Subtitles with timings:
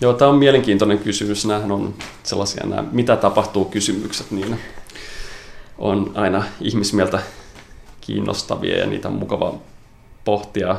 [0.00, 1.46] Joo, tämä on mielenkiintoinen kysymys.
[1.46, 4.60] Nämähän on sellaisia, nämä, mitä tapahtuu kysymykset, niin
[5.78, 7.22] on aina ihmismieltä
[8.00, 9.54] kiinnostavia ja niitä on mukava
[10.24, 10.76] pohtia,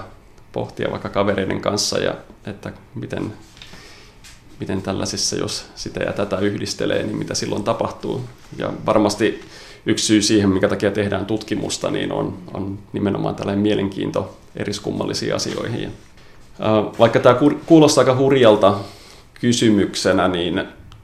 [0.52, 2.16] pohtia vaikka kavereiden kanssa ja
[2.46, 3.34] että miten,
[4.60, 8.22] miten tällaisissa, jos sitä ja tätä yhdistelee, niin mitä silloin tapahtuu.
[8.58, 9.42] Ja varmasti
[9.86, 15.92] yksi syy siihen, mikä takia tehdään tutkimusta, niin on, on nimenomaan tällainen mielenkiinto eriskummallisiin asioihin.
[17.00, 18.80] Vaikka tämä kuulostaa aika hurjalta
[19.42, 20.64] kysymyksenä, niin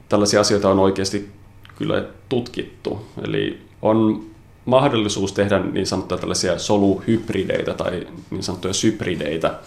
[0.09, 1.29] tällaisia asioita on oikeasti
[1.77, 3.05] kyllä tutkittu.
[3.23, 4.25] Eli on
[4.65, 9.59] mahdollisuus tehdä niin sanottuja tällaisia soluhybrideitä tai niin sanottuja sybrideitä,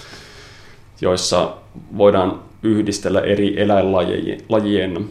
[1.01, 1.57] joissa
[1.97, 5.11] voidaan yhdistellä eri eläinlajien,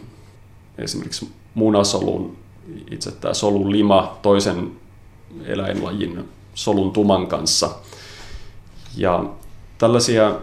[0.78, 2.36] esimerkiksi munasolun,
[2.90, 4.70] itse tämä solun lima toisen
[5.44, 7.70] eläinlajin solun tuman kanssa.
[8.96, 9.24] Ja
[9.78, 10.34] tällaisia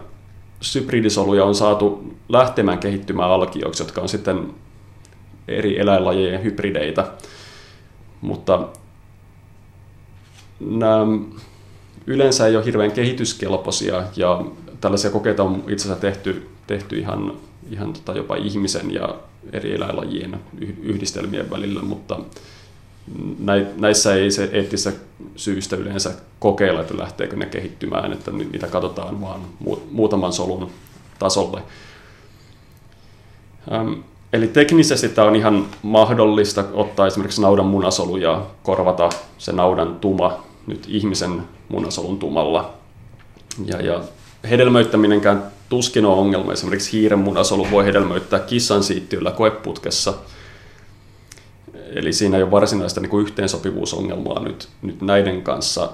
[0.74, 4.54] hybridisoluja on saatu lähtemään kehittymään alkioiksi, jotka on sitten
[5.48, 7.12] eri eläinlajien hybrideitä.
[8.20, 8.68] Mutta
[10.60, 11.06] nämä
[12.06, 14.44] yleensä ei ole hirveän kehityskelpoisia ja
[14.80, 17.32] tällaisia kokeita on itse asiassa tehty, tehty ihan,
[17.70, 19.14] ihan tota jopa ihmisen ja
[19.52, 20.40] eri eläinlajien
[20.82, 22.20] yhdistelmien välillä, mutta
[23.76, 24.92] näissä ei se eettistä
[25.36, 29.40] syystä yleensä kokeilla, että lähteekö ne kehittymään, että niitä katsotaan vaan
[29.90, 30.70] muutaman solun
[31.18, 31.62] tasolle.
[34.32, 40.44] Eli teknisesti tämä on ihan mahdollista ottaa esimerkiksi naudan munasolu ja korvata se naudan tuma
[40.66, 42.74] nyt ihmisen munasolun tumalla.
[43.64, 44.00] Ja, ja
[44.50, 46.52] hedelmöittäminenkään tuskin on ongelma.
[46.52, 50.14] Esimerkiksi hiiren munasolu voi hedelmöittää kissan siittiöllä koeputkessa–
[51.94, 55.92] Eli siinä ei ole varsinaista niin kuin yhteensopivuusongelmaa nyt, nyt näiden kanssa,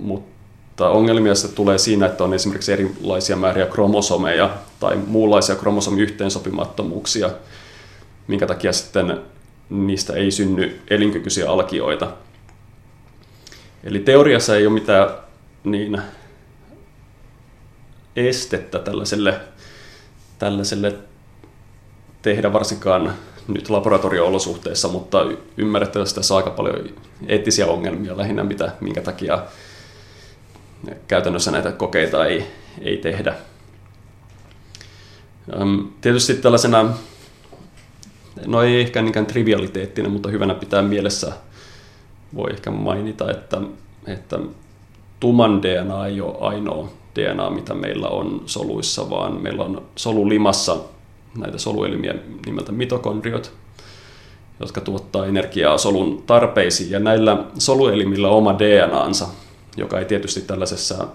[0.00, 7.30] mutta ongelmia se tulee siinä, että on esimerkiksi erilaisia määriä kromosomeja tai muunlaisia kromosomiyhteensopimattomuuksia,
[8.26, 9.20] minkä takia sitten
[9.70, 12.12] niistä ei synny elinkykyisiä alkioita.
[13.84, 15.08] Eli teoriassa ei ole mitään
[15.64, 16.02] niin
[18.16, 19.40] estettä tällaiselle,
[20.38, 20.94] tällaiselle
[22.22, 23.14] tehdä varsinkaan
[23.48, 25.18] nyt laboratorio-olosuhteissa, mutta
[25.56, 26.88] ymmärrettävästi tässä on aika paljon
[27.26, 29.42] eettisiä ongelmia lähinnä, mitä, minkä takia
[31.08, 32.46] käytännössä näitä kokeita ei,
[32.80, 33.34] ei tehdä.
[36.00, 36.94] Tietysti tällaisena,
[38.46, 41.32] no ei ehkä niinkään trivialiteettina, mutta hyvänä pitää mielessä
[42.34, 43.60] voi ehkä mainita, että,
[44.06, 44.38] että
[45.20, 50.76] tuman DNA ei ole ainoa DNA, mitä meillä on soluissa, vaan meillä on solulimassa
[51.36, 52.14] näitä soluelimiä
[52.46, 53.52] nimeltä mitokondriot,
[54.60, 56.90] jotka tuottaa energiaa solun tarpeisiin.
[56.90, 59.28] Ja näillä soluelimillä on oma DNAnsa,
[59.76, 61.06] joka ei tietysti tällaisessa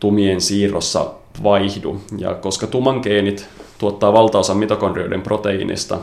[0.00, 1.10] tumien siirrossa
[1.42, 2.00] vaihdu.
[2.18, 3.48] Ja koska tuman geenit
[3.78, 5.98] tuottaa valtaosan mitokondrioiden proteiinista,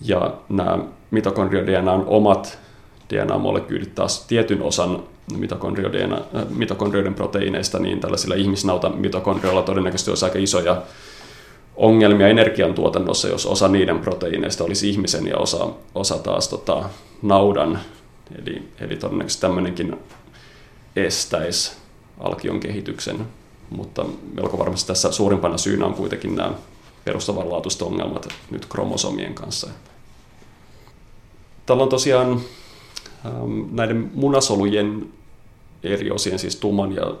[0.00, 0.78] ja nämä
[1.10, 2.58] mitokondrio-DNAn omat
[3.10, 5.02] DNA-molekyylit taas tietyn osan
[6.56, 10.82] mitokondrioiden proteiineista, niin tällaisilla ihmisnauta mitokondrioilla todennäköisesti olisi aika isoja
[11.76, 16.88] ongelmia energiantuotannossa, jos osa niiden proteiineista olisi ihmisen ja osa, osa taas tota,
[17.22, 17.80] naudan.
[18.42, 19.96] Eli, eli todennäköisesti tämmöinenkin
[20.96, 21.72] estäisi
[22.18, 23.26] alkion kehityksen,
[23.70, 24.04] mutta
[24.34, 26.54] melko varmasti tässä suurimpana syynä on kuitenkin nämä
[27.04, 29.68] perustavanlaatuiset ongelmat nyt kromosomien kanssa.
[31.66, 32.40] Tällä on tosiaan
[33.26, 35.08] ähm, näiden munasolujen
[35.82, 37.14] eri osien, siis tuman ja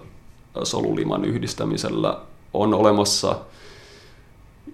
[0.62, 2.20] soluliman yhdistämisellä
[2.54, 3.36] on olemassa–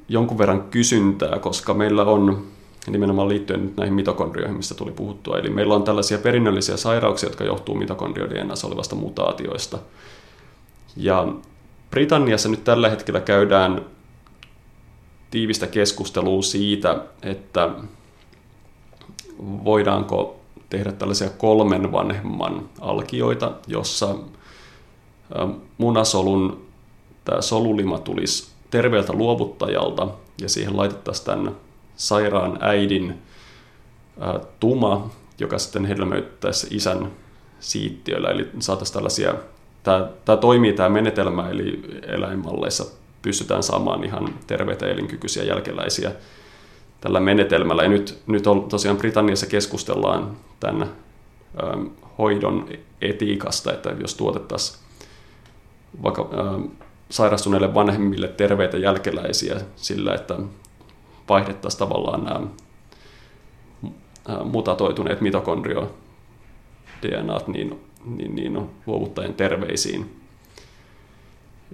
[0.08, 2.46] jonkun verran kysyntää, koska meillä on
[2.90, 5.38] nimenomaan liittyen nyt näihin mitokondrioihin, mistä tuli puhuttua.
[5.38, 9.78] Eli meillä on tällaisia perinnöllisiä sairauksia, jotka johtuu mitokondrio-DNAssa olevasta mutaatioista.
[10.96, 11.28] Ja
[11.90, 13.84] Britanniassa nyt tällä hetkellä käydään
[15.30, 17.70] tiivistä keskustelua siitä, että
[19.38, 20.40] voidaanko
[20.70, 24.14] tehdä tällaisia kolmen vanhemman alkioita, jossa
[25.78, 26.66] munasolun
[27.24, 30.08] tämä solulima tulisi terveeltä luovuttajalta
[30.40, 31.56] ja siihen laitettaisiin tämän
[31.96, 33.22] sairaan äidin
[34.20, 37.10] ää, tuma, joka sitten hedelmöittäisi isän
[37.60, 38.28] siittiöllä.
[38.28, 39.34] Eli saataisiin tällaisia,
[39.82, 42.84] tämä, tämä toimii tämä menetelmä, eli eläinmalleissa
[43.22, 46.12] pystytään saamaan ihan terveitä elinkykyisiä jälkeläisiä
[47.00, 47.82] tällä menetelmällä.
[47.82, 51.76] Ja nyt, nyt on, tosiaan Britanniassa keskustellaan tämän ää,
[52.18, 52.68] hoidon
[53.00, 54.78] etiikasta, että jos tuotettaisiin
[56.02, 56.30] vaikka
[57.10, 60.38] sairastuneille vanhemmille terveitä jälkeläisiä sillä, että
[61.28, 62.40] vaihdettaisiin tavallaan nämä
[64.44, 65.94] mutatoituneet mitokondrio
[67.02, 70.20] DNAt niin, niin, niin luovuttajien terveisiin.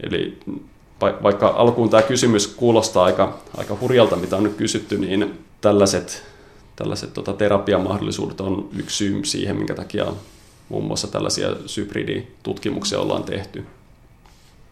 [0.03, 0.39] Eli
[1.01, 6.25] vaikka alkuun tämä kysymys kuulostaa aika, aika hurjalta, mitä on nyt kysytty, niin tällaiset,
[6.77, 10.07] tällaiset tota, terapiamahdollisuudet on yksi syy siihen, minkä takia
[10.69, 13.67] muun muassa tällaisia hybriditutkimuksia ollaan tehty.